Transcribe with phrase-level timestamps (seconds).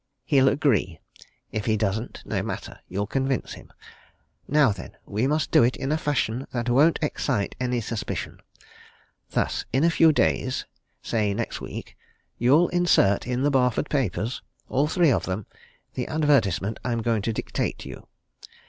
[0.25, 0.99] He'll agree.
[1.51, 3.71] If he doesn't, no matter you'll convince him.
[4.47, 8.41] Now, then, we must do it in a fashion that won't excite any suspicion.
[9.29, 10.65] Thus in a few days
[11.03, 11.95] say next week
[12.39, 15.45] you'll insert in the Barford papers all three of them
[15.93, 18.07] the advertisement I'm going to dictate to you.